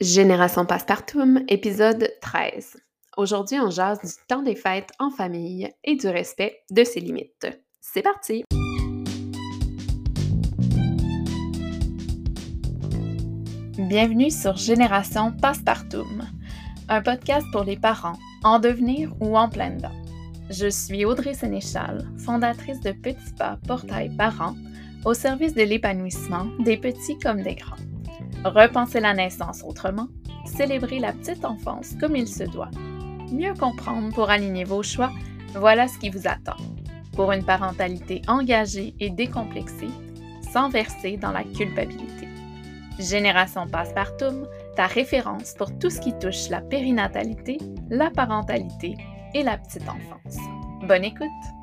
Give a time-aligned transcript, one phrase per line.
[0.00, 2.76] Génération Passepartout, épisode 13.
[3.16, 7.48] Aujourd'hui, on jase du temps des fêtes en famille et du respect de ses limites.
[7.80, 8.44] C'est parti!
[13.76, 16.06] Bienvenue sur Génération Passepartout,
[16.88, 20.04] un podcast pour les parents en devenir ou en plein dedans.
[20.48, 24.54] Je suis Audrey Sénéchal, fondatrice de Petits Pas Portail Parents,
[25.04, 27.74] au service de l'épanouissement des petits comme des grands.
[28.44, 30.08] Repenser la naissance autrement,
[30.44, 32.70] célébrer la petite enfance comme il se doit,
[33.32, 35.10] mieux comprendre pour aligner vos choix,
[35.54, 36.56] voilà ce qui vous attend.
[37.14, 39.90] Pour une parentalité engagée et décomplexée,
[40.52, 42.28] sans verser dans la culpabilité.
[42.98, 47.58] Génération Passepartout, ta référence pour tout ce qui touche la périnatalité,
[47.90, 48.96] la parentalité
[49.34, 50.38] et la petite enfance.
[50.86, 51.57] Bonne écoute!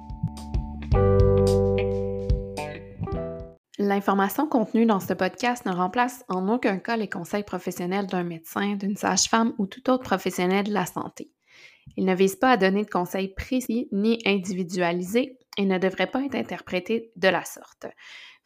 [3.77, 8.75] L'information contenue dans ce podcast ne remplace en aucun cas les conseils professionnels d'un médecin,
[8.75, 11.29] d'une sage-femme ou tout autre professionnel de la santé.
[11.97, 16.23] Il ne vise pas à donner de conseils précis ni individualisés et ne devrait pas
[16.23, 17.87] être interprété de la sorte.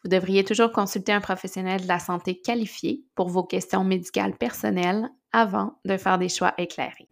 [0.02, 5.08] Vous devriez toujours consulter un professionnel de la santé qualifié pour vos questions médicales personnelles
[5.32, 7.08] avant de faire des choix éclairés.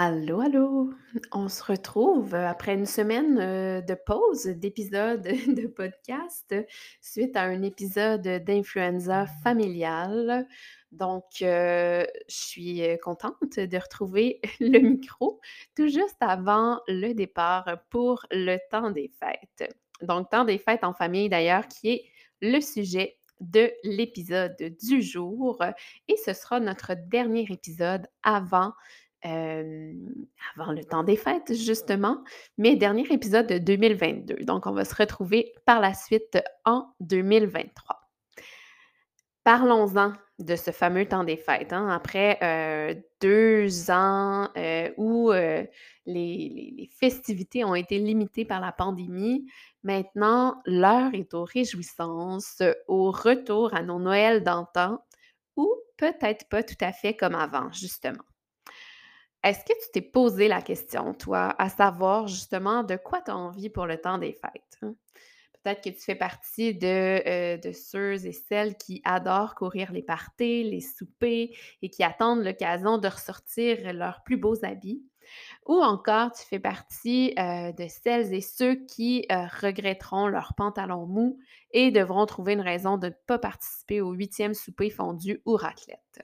[0.00, 0.94] Allô, allô!
[1.32, 6.54] On se retrouve après une semaine euh, de pause d'épisodes de podcast
[7.00, 10.46] suite à un épisode d'influenza familiale.
[10.92, 15.40] Donc, euh, je suis contente de retrouver le micro
[15.74, 19.74] tout juste avant le départ pour le temps des fêtes.
[20.02, 22.04] Donc, temps des fêtes en famille d'ailleurs, qui est
[22.40, 25.60] le sujet de l'épisode du jour.
[26.06, 28.74] Et ce sera notre dernier épisode avant
[29.24, 32.22] avant le temps des fêtes, justement,
[32.56, 34.44] mais dernier épisode de 2022.
[34.44, 37.96] Donc, on va se retrouver par la suite en 2023.
[39.44, 41.72] Parlons-en de ce fameux temps des fêtes.
[41.72, 41.88] Hein.
[41.88, 42.38] Après
[43.20, 44.48] deux ans
[44.96, 45.70] où les,
[46.06, 49.50] les, festivités ont été limitées par la pandémie,
[49.82, 55.02] maintenant, l'heure est aux réjouissances, au retour à nos Noëls d'antan,
[55.56, 58.22] ou peut-être pas tout à fait comme avant, justement.
[59.44, 63.36] Est-ce que tu t'es posé la question, toi, à savoir justement de quoi tu as
[63.36, 64.78] envie pour le temps des fêtes?
[64.82, 64.94] Hein?
[65.62, 70.64] Peut-être que tu fais partie de, de, ceux et celles qui adorent courir les parties,
[70.64, 75.02] les souper et qui attendent l'occasion de ressortir leurs plus beaux habits.
[75.66, 81.38] Ou encore, tu fais partie de celles et ceux qui regretteront leurs pantalons mous
[81.72, 86.22] et devront trouver une raison de ne pas participer au huitième souper fondu ou raclette.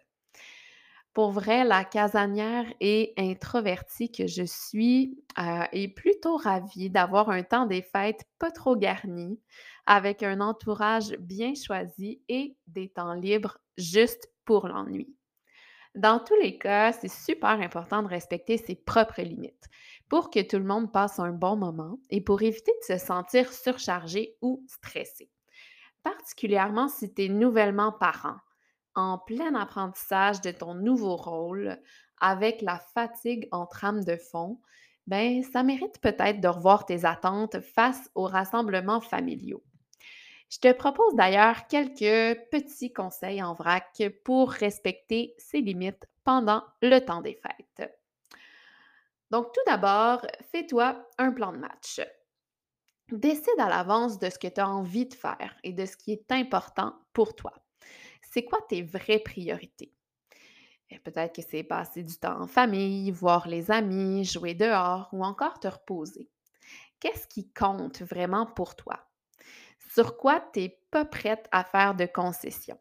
[1.15, 7.45] Pour vrai, la casanière et introvertie que je suis euh, est plutôt ravie d'avoir un
[7.45, 9.41] temps des fêtes pas trop garni,
[9.87, 15.15] avec un entourage bien choisi et des temps libres juste pour l'ennui.
[15.95, 19.69] Dans tous les cas, c'est super important de respecter ses propres limites
[20.09, 23.53] pour que tout le monde passe un bon moment et pour éviter de se sentir
[23.53, 25.31] surchargé ou stressé.
[26.03, 28.39] Particulièrement si tu es nouvellement parent
[28.95, 31.79] en plein apprentissage de ton nouveau rôle,
[32.21, 34.61] avec la fatigue en trame de fond,
[35.07, 39.63] ben ça mérite peut-être de revoir tes attentes face aux rassemblements familiaux.
[40.51, 47.01] Je te propose d'ailleurs quelques petits conseils en vrac pour respecter ces limites pendant le
[47.01, 47.91] temps des fêtes.
[49.31, 52.01] Donc tout d'abord, fais-toi un plan de match.
[53.11, 56.13] Décide à l'avance de ce que tu as envie de faire et de ce qui
[56.13, 57.64] est important pour toi
[58.35, 59.95] c'est quoi tes vraies priorités?
[61.05, 65.61] Peut-être que c'est passer du temps en famille, voir les amis, jouer dehors ou encore
[65.61, 66.29] te reposer.
[67.01, 69.07] Qu'est-ce qui compte vraiment pour toi?
[69.95, 72.81] Sur quoi tu n'es pas prête à faire de concessions?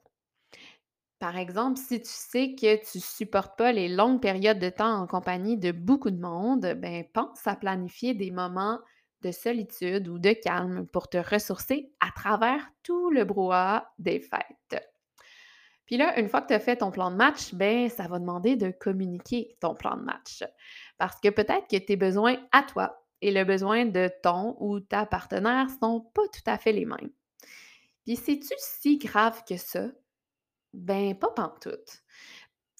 [1.19, 5.01] Par exemple, si tu sais que tu ne supportes pas les longues périodes de temps
[5.01, 8.79] en compagnie de beaucoup de monde, ben pense à planifier des moments
[9.21, 14.92] de solitude ou de calme pour te ressourcer à travers tout le brouhaha des fêtes.
[15.85, 18.19] Puis là, une fois que tu as fait ton plan de match, ben ça va
[18.19, 20.43] demander de communiquer ton plan de match.
[20.97, 25.05] Parce que peut-être que tes besoins à toi et le besoin de ton ou ta
[25.05, 27.11] partenaire sont pas tout à fait les mêmes.
[28.05, 29.87] Puis c'est-tu si grave que ça?
[30.73, 32.03] Ben, pas pantoute.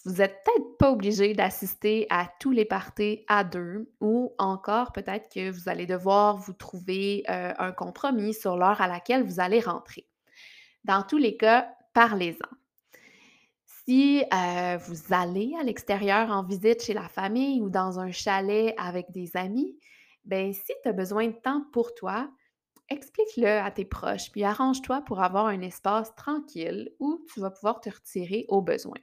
[0.06, 5.34] Vous n'êtes peut-être pas obligé d'assister à tous les parties à deux ou encore peut-être
[5.34, 9.62] que vous allez devoir vous trouver euh, un compromis sur l'heure à laquelle vous allez
[9.62, 10.06] rentrer.
[10.84, 12.63] Dans tous les cas, parlez-en.
[13.86, 14.24] Si
[14.88, 19.36] vous allez à l'extérieur en visite chez la famille ou dans un chalet avec des
[19.36, 19.78] amis,
[20.26, 22.30] ben si tu as besoin de temps pour toi,
[22.90, 27.80] Explique-le à tes proches, puis arrange-toi pour avoir un espace tranquille où tu vas pouvoir
[27.80, 28.98] te retirer au besoin.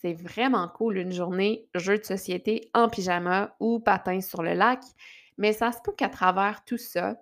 [0.00, 4.80] C'est vraiment cool une journée jeu de société en pyjama ou patin sur le lac,
[5.38, 7.16] mais ça se peut qu'à travers tout ça,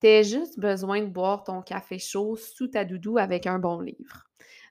[0.00, 3.80] tu aies juste besoin de boire ton café chaud sous ta doudou avec un bon
[3.80, 4.28] livre.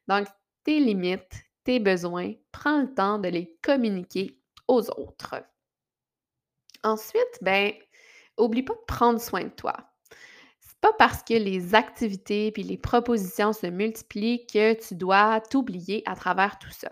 [0.07, 0.27] Donc,
[0.65, 5.35] tes limites, tes besoins, prends le temps de les communiquer aux autres.
[6.83, 7.71] Ensuite, ben,
[8.37, 9.73] oublie pas de prendre soin de toi.
[10.59, 16.03] C'est pas parce que les activités puis les propositions se multiplient que tu dois t'oublier
[16.05, 16.91] à travers tout ça.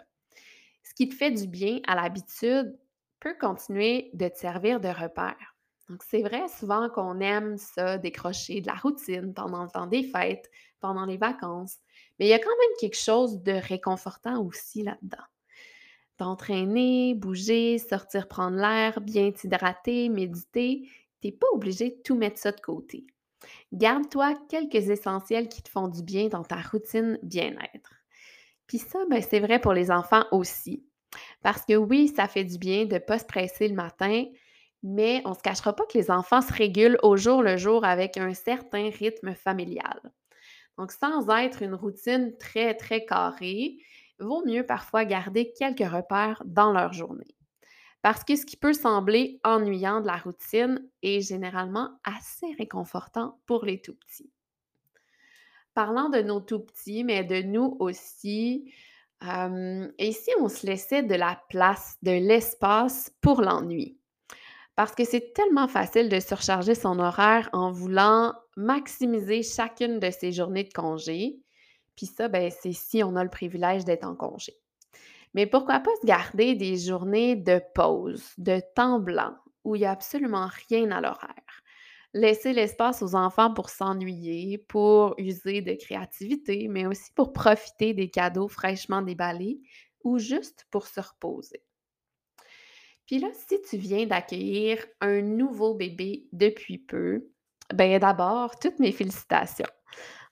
[0.83, 2.79] Ce qui te fait du bien à l'habitude
[3.19, 5.55] peut continuer de te servir de repère.
[5.89, 10.03] Donc, c'est vrai souvent qu'on aime ça, décrocher de la routine pendant le temps des
[10.03, 10.49] fêtes,
[10.79, 11.77] pendant les vacances,
[12.19, 15.23] mais il y a quand même quelque chose de réconfortant aussi là-dedans.
[16.17, 20.87] T'entraîner, bouger, sortir prendre l'air, bien t'hydrater, méditer,
[21.21, 23.05] t'es pas obligé de tout mettre ça de côté.
[23.71, 27.93] Garde-toi quelques essentiels qui te font du bien dans ta routine bien-être.
[28.67, 30.85] Puis ça, ben, c'est vrai pour les enfants aussi.
[31.41, 34.25] Parce que oui, ça fait du bien de ne pas se le matin,
[34.81, 37.85] mais on ne se cachera pas que les enfants se régulent au jour le jour
[37.85, 40.11] avec un certain rythme familial.
[40.77, 43.77] Donc, sans être une routine très, très carrée,
[44.19, 47.35] vaut mieux parfois garder quelques repères dans leur journée.
[48.01, 53.65] Parce que ce qui peut sembler ennuyant de la routine est généralement assez réconfortant pour
[53.65, 54.31] les tout petits.
[55.73, 58.71] Parlant de nos tout petits, mais de nous aussi,
[59.21, 63.97] et si on se laissait de la place, de l'espace pour l'ennui?
[64.75, 70.31] Parce que c'est tellement facile de surcharger son horaire en voulant maximiser chacune de ses
[70.31, 71.39] journées de congé.
[71.95, 74.53] Puis ça, ben, c'est si on a le privilège d'être en congé.
[75.35, 79.85] Mais pourquoi pas se garder des journées de pause, de temps blanc, où il n'y
[79.85, 81.61] a absolument rien à l'horaire?
[82.15, 88.09] Laisser l'espace aux enfants pour s'ennuyer, pour user de créativité, mais aussi pour profiter des
[88.09, 89.61] cadeaux fraîchement déballés
[90.03, 91.63] ou juste pour se reposer.
[93.05, 97.29] Puis là, si tu viens d'accueillir un nouveau bébé depuis peu,
[97.73, 99.67] ben d'abord, toutes mes félicitations.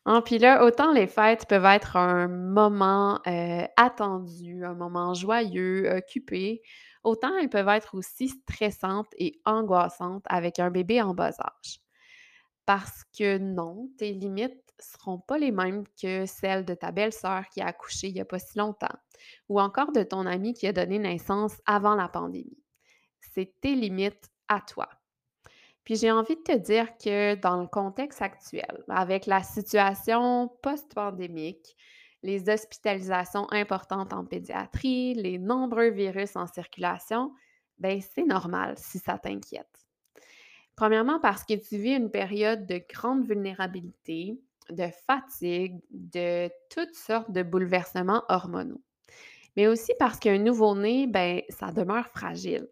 [0.05, 5.95] Hein, puis là, autant les fêtes peuvent être un moment euh, attendu, un moment joyeux,
[5.95, 6.63] occupé,
[7.03, 11.81] autant elles peuvent être aussi stressantes et angoissantes avec un bébé en bas âge.
[12.65, 17.61] Parce que non, tes limites seront pas les mêmes que celles de ta belle-sœur qui
[17.61, 18.95] a accouché il n'y a pas si longtemps,
[19.49, 22.63] ou encore de ton ami qui a donné naissance avant la pandémie.
[23.19, 24.89] C'est tes limites à toi.
[25.83, 31.75] Puis j'ai envie de te dire que dans le contexte actuel, avec la situation post-pandémique,
[32.23, 37.33] les hospitalisations importantes en pédiatrie, les nombreux virus en circulation,
[37.79, 39.87] ben c'est normal si ça t'inquiète.
[40.75, 47.31] Premièrement parce que tu vis une période de grande vulnérabilité, de fatigue, de toutes sortes
[47.31, 48.81] de bouleversements hormonaux.
[49.57, 52.67] Mais aussi parce qu'un nouveau-né, ben ça demeure fragile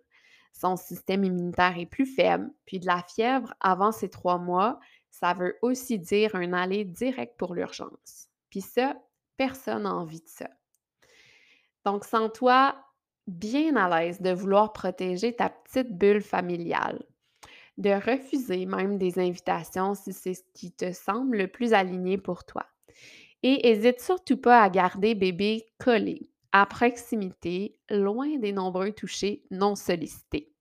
[0.60, 2.52] son système immunitaire est plus faible.
[2.66, 7.38] Puis de la fièvre avant ces trois mois, ça veut aussi dire un aller direct
[7.38, 8.28] pour l'urgence.
[8.50, 8.96] Puis ça,
[9.38, 10.50] personne n'a envie de ça.
[11.86, 12.76] Donc, sens-toi
[13.28, 17.06] bien à l'aise de vouloir protéger ta petite bulle familiale,
[17.80, 22.44] de refuser même des invitations si c'est ce qui te semble le plus aligné pour
[22.44, 22.66] toi.
[23.42, 29.76] Et n'hésite surtout pas à garder bébé collé, à proximité, loin des nombreux touchés non
[29.76, 30.52] sollicités.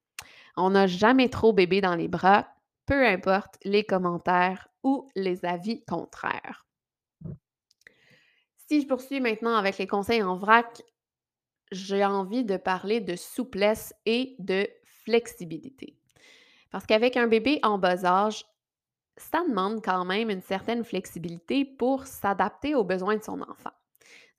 [0.57, 2.49] On n'a jamais trop bébé dans les bras,
[2.87, 6.67] peu importe les commentaires ou les avis contraires.
[8.69, 10.83] Si je poursuis maintenant avec les conseils en vrac,
[11.73, 15.98] j'ai envie de parler de souplesse et de flexibilité.
[16.71, 18.45] Parce qu'avec un bébé en bas âge,
[19.17, 23.73] ça demande quand même une certaine flexibilité pour s'adapter aux besoins de son enfant.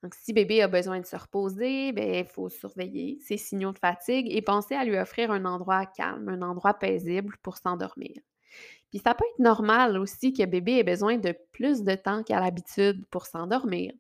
[0.02, 3.80] Donc, si bébé a besoin de se reposer, ben, il faut surveiller ses signaux de
[3.80, 8.16] fatigue et penser à lui offrir un endroit calme, un endroit paisible pour s'endormir.
[8.90, 12.40] Puis ça peut être normal aussi que bébé ait besoin de plus de temps qu'à
[12.40, 13.94] l'habitude pour s'endormir,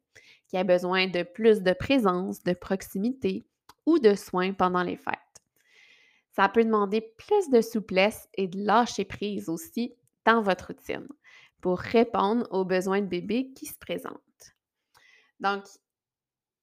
[0.47, 3.45] qu'il ait besoin de plus de présence, de proximité
[3.85, 5.28] ou de soins pendant les fêtes.
[6.31, 9.95] Ça peut demander plus de souplesse et de lâcher prise aussi
[10.25, 11.07] dans votre routine
[11.61, 14.55] pour répondre aux besoins de bébé qui se présentent.
[15.39, 15.63] Donc,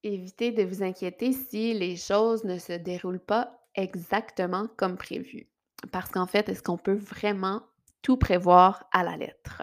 [0.03, 5.49] évitez de vous inquiéter si les choses ne se déroulent pas exactement comme prévu.
[5.93, 7.63] Parce qu'en fait, est-ce qu'on peut vraiment
[8.03, 9.63] tout prévoir à la lettre?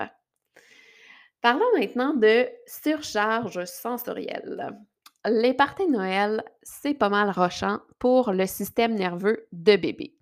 [1.42, 4.78] Parlons maintenant de surcharge sensorielle.
[5.26, 10.18] Les parties Noël, c'est pas mal rochant pour le système nerveux de bébé.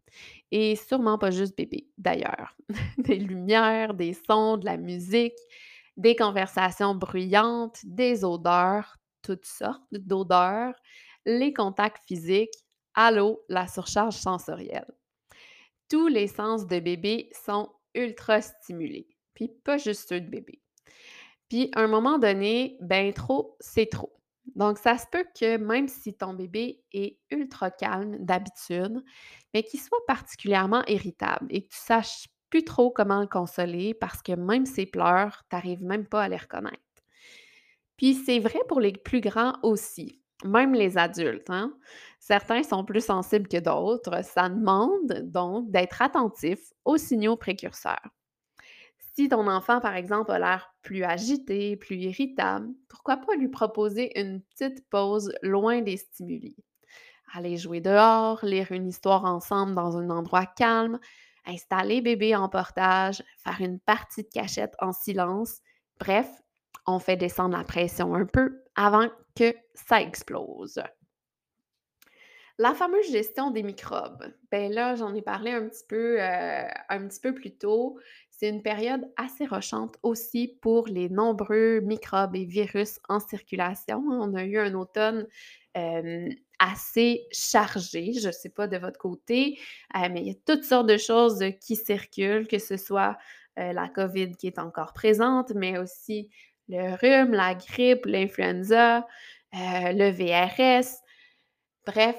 [0.52, 2.56] et sûrement pas juste bébé, d'ailleurs.
[3.00, 5.38] Des lumières, des sons, de la musique,
[5.98, 10.76] des conversations bruyantes, des odeurs, toutes sortes d'odeurs,
[11.26, 12.54] les contacts physiques,
[12.94, 14.92] allô, la surcharge sensorielle.
[15.90, 20.62] Tous les sens de bébé sont ultra stimulés, puis pas juste ceux de bébé.
[21.50, 24.21] Puis à un moment donné, ben trop, c'est trop.
[24.56, 29.04] Donc ça se peut que même si ton bébé est ultra calme d'habitude,
[29.54, 34.22] mais qu'il soit particulièrement irritable et que tu saches plus trop comment le consoler parce
[34.22, 36.78] que même ses pleurs, tu n'arrives même pas à les reconnaître.
[37.98, 41.50] Puis c'est vrai pour les plus grands aussi, même les adultes.
[41.50, 41.74] Hein.
[42.20, 44.24] Certains sont plus sensibles que d'autres.
[44.24, 48.10] Ça demande donc d'être attentif aux signaux précurseurs.
[49.14, 54.18] Si ton enfant, par exemple, a l'air plus agité, plus irritable, pourquoi pas lui proposer
[54.20, 56.56] une petite pause loin des stimuli?
[57.34, 61.00] Aller jouer dehors, lire une histoire ensemble dans un endroit calme,
[61.46, 65.60] installer bébé en portage, faire une partie de cachette en silence.
[66.00, 66.30] Bref,
[66.88, 70.82] on fait descendre la pression un peu avant que ça explose.
[72.58, 77.08] La fameuse gestion des microbes, ben là, j'en ai parlé un petit peu, euh, un
[77.08, 77.98] petit peu plus tôt.
[78.42, 84.04] C'est une période assez rochante aussi pour les nombreux microbes et virus en circulation.
[84.10, 85.28] On a eu un automne
[86.58, 89.60] assez chargé, je ne sais pas de votre côté,
[89.96, 93.16] euh, mais il y a toutes sortes de choses qui circulent, que ce soit
[93.60, 96.32] euh, la COVID qui est encore présente, mais aussi
[96.68, 99.06] le rhume, la grippe, l'influenza,
[99.54, 100.88] le VRS.
[101.86, 102.18] Bref,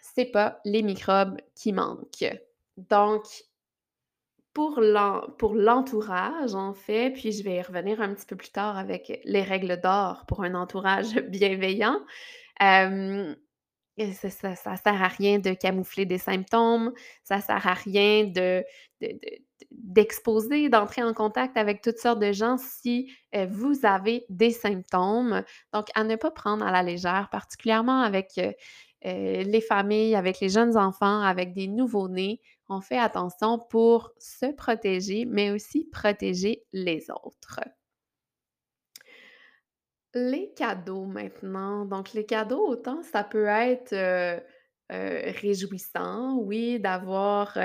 [0.00, 2.38] c'est pas les microbes qui manquent.
[2.76, 3.24] Donc,
[4.56, 9.20] pour l'entourage, en fait, puis je vais y revenir un petit peu plus tard avec
[9.24, 12.00] les règles d'or pour un entourage bienveillant.
[12.58, 18.64] ça, ça, sert à rien de camoufler des symptômes, ça sert à rien de,
[19.70, 25.42] d'exposer, d'entrer en contact avec toutes sortes de gens si euh, vous avez des symptômes.
[25.72, 28.52] Donc, à ne pas prendre à la légère, particulièrement avec euh,
[29.04, 34.46] euh, les familles, avec les jeunes enfants, avec des nouveau-nés, on fait attention pour se
[34.46, 37.60] protéger, mais aussi protéger les autres.
[40.14, 41.84] Les cadeaux maintenant.
[41.84, 44.40] Donc, les cadeaux, autant ça peut être euh,
[44.92, 47.58] euh, réjouissant, oui, d'avoir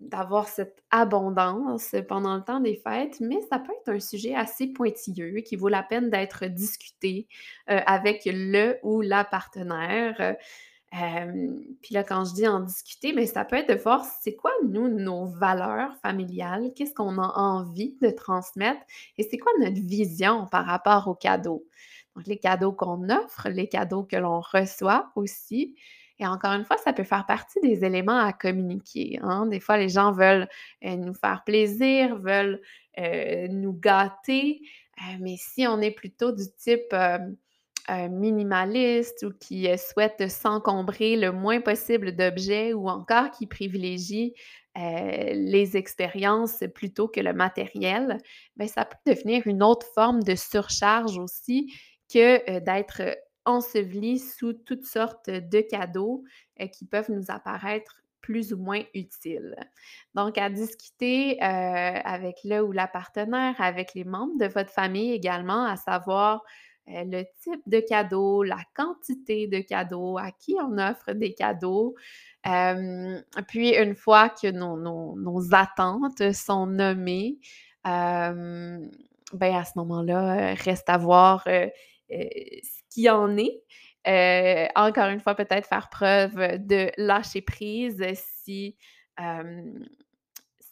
[0.00, 4.68] d'avoir cette abondance pendant le temps des fêtes, mais ça peut être un sujet assez
[4.68, 7.28] pointilleux qui vaut la peine d'être discuté
[7.66, 10.36] avec le ou la partenaire.
[10.92, 14.52] Puis là, quand je dis en discuter, mais ça peut être de voir c'est quoi,
[14.68, 18.80] nous, nos valeurs familiales, qu'est-ce qu'on a envie de transmettre
[19.18, 21.66] et c'est quoi notre vision par rapport aux cadeaux.
[22.14, 25.76] Donc, les cadeaux qu'on offre, les cadeaux que l'on reçoit aussi.
[26.18, 29.18] Et encore une fois, ça peut faire partie des éléments à communiquer.
[29.22, 29.46] Hein.
[29.46, 30.48] Des fois, les gens veulent
[30.84, 32.62] euh, nous faire plaisir, veulent
[32.98, 34.62] euh, nous gâter,
[34.98, 36.94] euh, mais si on est plutôt du type
[37.88, 44.34] minimaliste ou qui souhaite s'encombrer le moins possible d'objets ou encore qui privilégie
[44.76, 48.18] les expériences plutôt que le matériel,
[48.56, 51.72] bien, ça peut devenir une autre forme de surcharge aussi
[52.12, 53.02] que d'être
[53.46, 56.24] ensevelis sous toutes sortes de cadeaux
[56.60, 59.54] euh, qui peuvent nous apparaître plus ou moins utiles.
[60.14, 65.12] Donc, à discuter euh, avec le ou la partenaire, avec les membres de votre famille
[65.12, 70.78] également, à savoir euh, le type de cadeau, la quantité de cadeaux, à qui on
[70.78, 71.94] offre des cadeaux.
[73.48, 77.38] puis, une fois que nos, attentes sont nommées,
[77.84, 81.46] ben à ce moment-là, reste à voir
[82.90, 83.62] qui en est.
[84.08, 88.76] Euh, encore une fois, peut-être faire preuve de lâcher prise si,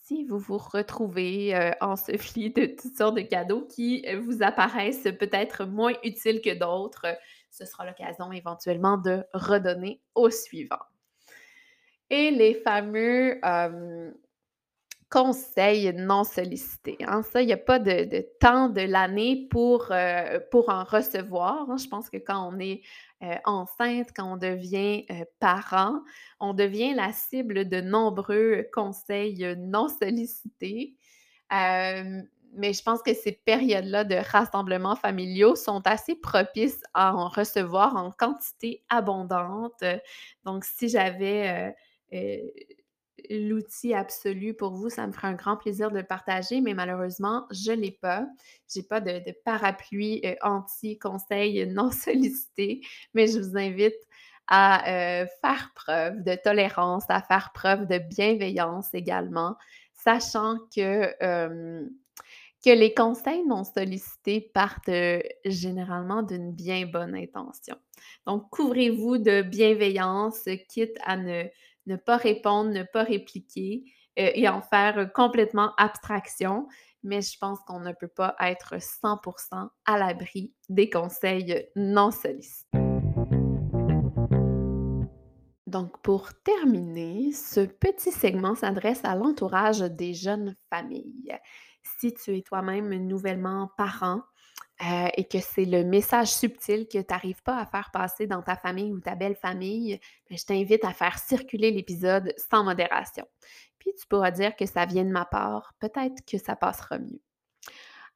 [0.07, 5.09] si vous vous retrouvez euh, enseveli de toutes sortes de cadeaux qui euh, vous apparaissent
[5.19, 7.07] peut-être moins utiles que d'autres.
[7.51, 10.83] Ce sera l'occasion éventuellement de redonner au suivant.
[12.11, 13.41] Et les fameux
[15.11, 16.99] conseils non sollicités.
[17.07, 17.23] Hein.
[17.23, 21.71] Ça, il n'y a pas de, temps de l'année pour, euh, pour en recevoir.
[21.71, 21.77] Hein.
[21.77, 22.83] Je pense que quand on est
[23.23, 26.01] euh, enceinte, quand on devient euh, parent,
[26.41, 30.97] on devient la cible de nombreux conseils non sollicités.
[31.51, 37.97] mais je pense que ces périodes-là de rassemblements familiaux sont assez propices à en recevoir
[37.97, 39.85] en quantité abondante.
[40.45, 41.75] Donc, si j'avais
[43.31, 47.47] l'outil absolu pour vous, ça me ferait un grand plaisir de le partager, mais malheureusement,
[47.51, 48.27] je ne l'ai pas.
[48.73, 52.81] Je n'ai pas de, parapluie euh, anti-conseil non sollicité,
[53.15, 53.95] mais je vous invite
[54.47, 59.57] à euh, faire preuve de tolérance, à faire preuve de bienveillance également,
[59.95, 61.87] sachant que, euh,
[62.65, 67.77] que les conseils non sollicités partent euh, généralement d'une bien bonne intention.
[68.27, 71.45] Donc, couvrez-vous de bienveillance, quitte à ne,
[71.87, 73.85] ne pas répondre, ne pas répliquer
[74.17, 76.69] et en faire complètement abstraction
[77.05, 82.79] mais je pense qu'on ne peut pas être 100% à l'abri des conseils non sollicités.
[85.67, 91.37] Donc, pour terminer, ce petit segment s'adresse à l'entourage des jeunes familles.
[91.85, 94.23] Si tu es toi-même nouvellement parent
[94.83, 98.43] euh, et que c'est le message subtil que tu n'arrives pas à faire passer dans
[98.43, 103.27] ta famille ou ta belle famille, ben, je t'invite à faire circuler l'épisode sans modération.
[103.79, 107.21] Puis tu pourras dire que ça vient de ma part, peut-être que ça passera mieux.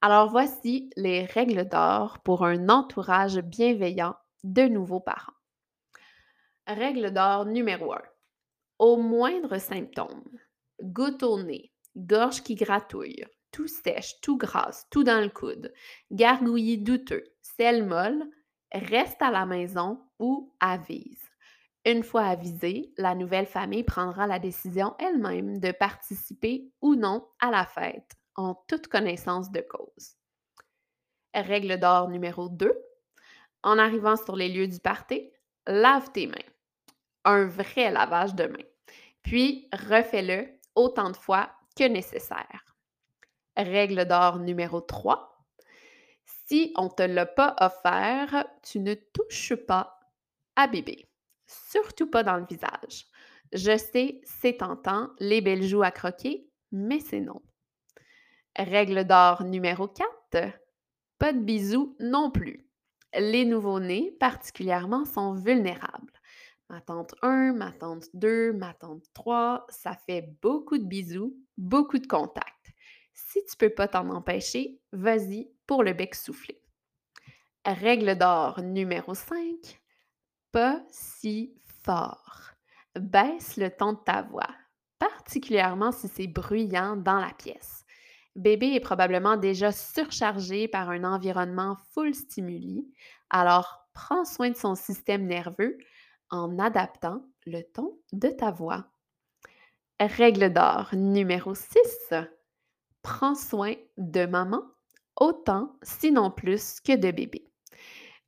[0.01, 5.33] Alors voici les règles d'or pour un entourage bienveillant de nouveaux parents.
[6.67, 8.03] Règle d'or numéro 1.
[8.79, 10.25] Au moindre symptôme,
[10.81, 15.73] goutte au nez, gorge qui gratouille, tout sèche, tout grasse, tout dans le coude,
[16.11, 18.25] gargouillis douteux, sel molle,
[18.73, 21.23] reste à la maison ou avise.
[21.85, 27.51] Une fois avisée, la nouvelle famille prendra la décision elle-même de participer ou non à
[27.51, 30.17] la fête, en toute connaissance de cause.
[31.35, 32.73] Règle d'or numéro 2.
[33.63, 35.31] En arrivant sur les lieux du party,
[35.67, 36.37] lave tes mains.
[37.25, 38.59] Un vrai lavage de mains.
[39.23, 42.68] Puis refais-le autant de fois que nécessaire.
[43.59, 45.45] Règle d'or numéro 3.
[46.47, 49.99] Si on ne te l'a pas offert, tu ne touches pas
[50.57, 51.09] à bébé.
[51.47, 53.07] Surtout pas dans le visage.
[53.53, 57.43] Je sais, c'est tentant, les belles joues à croquer, mais c'est non.
[58.57, 60.53] Règle d'or numéro 4.
[61.19, 62.65] Pas de bisous non plus.
[63.19, 66.13] Les nouveau-nés, particulièrement, sont vulnérables.
[66.69, 71.99] Ma tante 1, ma tante 2, ma tante 3, ça fait beaucoup de bisous, beaucoup
[71.99, 72.58] de contacts.
[73.27, 76.63] Si tu peux pas t'en empêcher, vas-y pour le bec soufflé.
[77.65, 79.37] Règle d'or numéro 5
[80.53, 82.53] pas si fort.
[82.99, 84.49] Baisse le ton de ta voix,
[84.99, 87.85] particulièrement si c'est bruyant dans la pièce.
[88.35, 92.89] Bébé est probablement déjà surchargé par un environnement full stimuli,
[93.31, 95.77] alors prends soin de son système nerveux
[96.31, 98.87] en adaptant le ton de ta voix.
[100.01, 102.15] Règle d'or numéro 6.
[103.03, 104.63] Prends soin de maman
[105.17, 107.51] autant, sinon plus, que de bébé.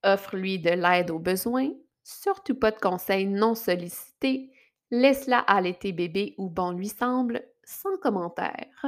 [0.03, 1.71] Offre-lui de l'aide aux besoins,
[2.03, 4.51] surtout pas de conseils non sollicités,
[4.91, 8.85] laisse-la allaiter bébé où bon lui semble, sans commentaire.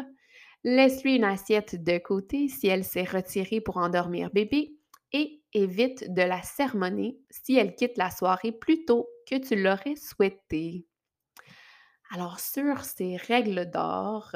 [0.64, 4.77] Laisse-lui une assiette de côté si elle s'est retirée pour endormir bébé
[5.12, 9.97] et évite de la sermonner si elle quitte la soirée plus tôt que tu l'aurais
[9.97, 10.87] souhaité.
[12.14, 14.33] Alors sur ces règles d'or,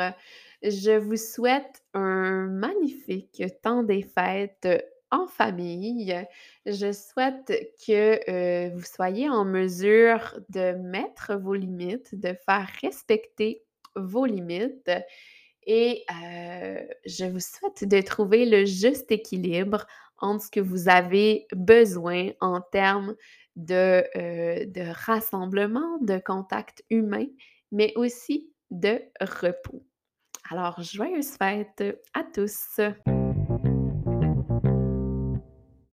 [0.63, 4.67] je vous souhaite un magnifique temps des fêtes
[5.11, 6.17] en famille.
[6.65, 7.53] Je souhaite
[7.87, 13.63] que euh, vous soyez en mesure de mettre vos limites, de faire respecter
[13.95, 14.91] vos limites.
[15.67, 19.87] Et euh, je vous souhaite de trouver le juste équilibre
[20.17, 23.17] entre ce que vous avez besoin en termes
[23.57, 27.27] de, euh, de rassemblement, de contact humain,
[27.73, 29.85] mais aussi de repos.
[30.51, 32.81] Alors, joyeuses fêtes à tous!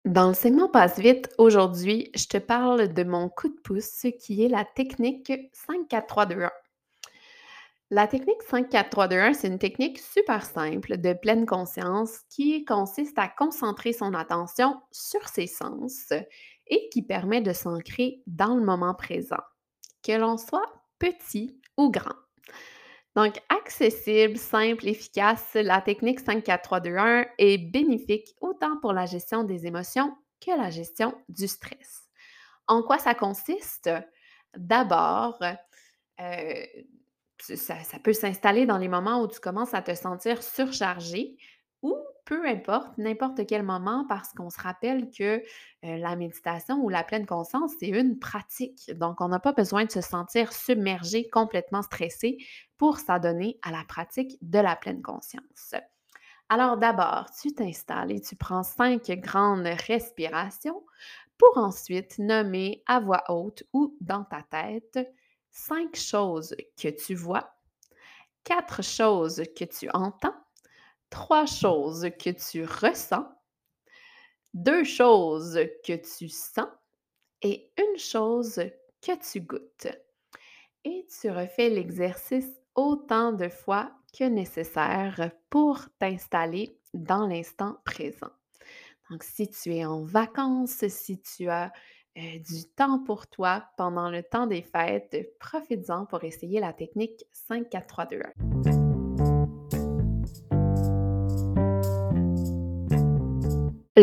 [0.05, 4.45] Dans le segment Passe vite, aujourd'hui, je te parle de mon coup de pouce qui
[4.45, 5.33] est la technique
[5.91, 6.51] 5-4-3-2-1.
[7.89, 13.95] La technique 5-4-3-2-1, c'est une technique super simple de pleine conscience qui consiste à concentrer
[13.95, 16.13] son attention sur ses sens
[16.67, 19.43] et qui permet de s'ancrer dans le moment présent,
[20.03, 22.17] que l'on soit petit grand.
[23.15, 30.17] Donc, accessible, simple, efficace, la technique 5-4-3-2-1 est bénéfique autant pour la gestion des émotions
[30.41, 32.09] que la gestion du stress.
[32.69, 33.91] En quoi ça consiste?
[34.57, 35.39] D'abord,
[36.21, 36.67] euh,
[37.39, 41.37] ça, peut s'installer dans les moments où tu commences à te sentir surchargé
[41.83, 45.43] ou peu importe, n'importe quel moment, parce qu'on se rappelle que
[45.83, 48.91] la méditation ou la pleine conscience, c'est une pratique.
[48.95, 52.39] Donc, on n'a pas besoin de se sentir submergé, complètement stressé
[52.79, 55.75] pour s'adonner à la pratique de la pleine conscience.
[56.49, 60.85] Alors d'abord, tu t'installes et tu prends cinq grandes respirations
[61.39, 64.99] pour ensuite nommer à voix haute ou dans ta tête
[65.51, 67.55] cinq choses que tu vois,
[68.45, 70.35] quatre choses que tu entends,
[71.13, 73.29] trois choses que tu ressens,
[74.55, 76.69] deux choses que tu sens
[77.43, 78.61] et une chose
[79.01, 79.89] que tu goûtes.
[80.85, 88.31] Et tu refais l'exercice autant de fois que nécessaire pour t'installer dans l'instant présent.
[89.11, 91.73] Donc, si tu es en vacances, si tu as
[92.17, 97.25] euh, du temps pour toi pendant le temps des fêtes, profites-en pour essayer la technique
[97.33, 97.69] 5,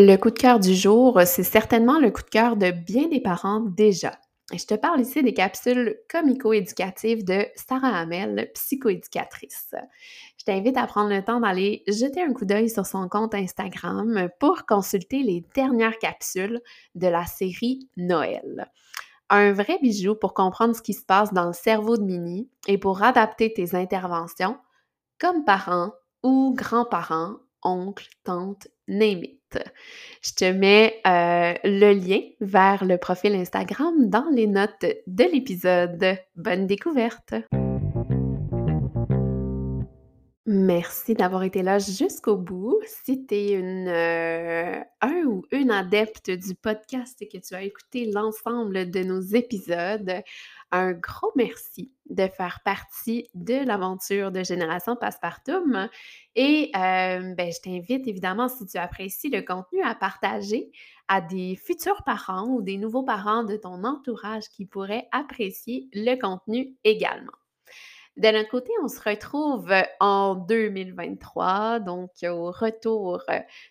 [0.02, 3.20] Le coup de cœur du jour, c'est certainement le coup de cœur de bien des
[3.20, 4.18] parents déjà.
[4.54, 9.76] Je te parle ici des capsules comico-éducatives de Sarah Hamel, psychoéducatrice.
[10.38, 14.30] Je t'invite à prendre le temps d'aller jeter un coup d'œil sur son compte Instagram
[14.40, 16.62] pour consulter les dernières capsules
[16.96, 18.72] de la série Noël.
[19.30, 22.78] Un vrai bijou pour comprendre ce qui se passe dans le cerveau de Minnie et
[22.78, 24.58] pour adapter tes interventions
[25.20, 25.92] comme parent
[26.24, 29.39] ou grands-parents, oncle, tante, name.
[30.22, 36.18] Je te mets euh, le lien vers le profil Instagram dans les notes de l'épisode.
[36.36, 37.34] Bonne découverte!
[40.52, 42.80] Merci d'avoir été là jusqu'au bout.
[42.88, 48.10] Si tu es euh, un ou une adepte du podcast et que tu as écouté
[48.12, 50.24] l'ensemble de nos épisodes,
[50.72, 55.90] un gros merci de faire partie de l'aventure de Génération Passepartum.
[56.36, 60.72] Et euh, ben, je t'invite évidemment, si tu apprécies le contenu, à partager
[61.08, 66.16] à des futurs parents ou des nouveaux parents de ton entourage qui pourraient apprécier le
[66.16, 67.32] contenu également.
[68.20, 73.24] De notre côté, on se retrouve en 2023, donc au retour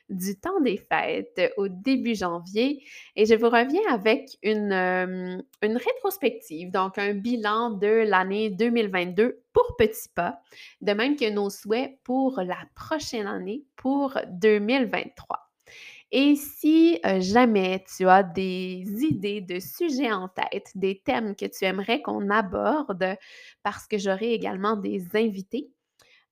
[0.08, 2.82] du temps des fêtes, au début janvier,
[3.14, 9.76] et je vous reviens avec une, une rétrospective, donc un bilan de l'année 2022 pour
[9.76, 10.40] petits pas,
[10.80, 15.47] de même que nos souhaits pour la prochaine année, pour 2023.
[16.10, 21.64] Et si jamais tu as des idées de sujets en tête, des thèmes que tu
[21.64, 23.16] aimerais qu'on aborde,
[23.62, 25.70] parce que j'aurai également des invités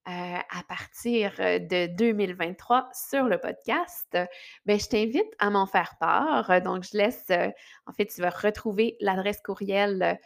[0.06, 4.16] à partir de 2023 sur le podcast,
[4.64, 6.62] ben, je t'invite à m'en faire part.
[6.62, 7.28] Donc, je laisse,
[7.86, 10.18] en fait, tu vas retrouver l'adresse courriel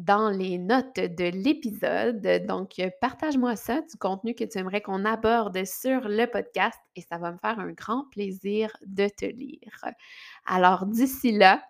[0.00, 2.46] dans les notes de l'épisode.
[2.46, 7.02] Donc, euh, partage-moi ça, du contenu que tu aimerais qu'on aborde sur le podcast et
[7.02, 9.84] ça va me faire un grand plaisir de te lire.
[10.46, 11.62] Alors, d'ici là,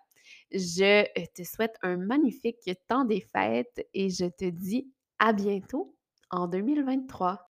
[0.51, 4.89] je euh, te souhaite un magnifique temps des fêtes et je te dis
[5.19, 5.95] à bientôt
[6.29, 7.49] en 2023.